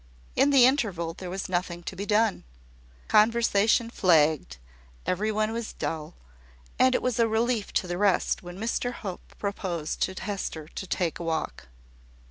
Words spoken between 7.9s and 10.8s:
rest when Mr Hope proposed to Hester